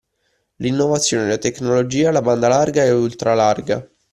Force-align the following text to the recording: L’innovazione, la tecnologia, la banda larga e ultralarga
L’innovazione, 0.55 1.27
la 1.27 1.37
tecnologia, 1.37 2.09
la 2.09 2.23
banda 2.23 2.47
larga 2.47 2.83
e 2.83 2.89
ultralarga 2.89 3.87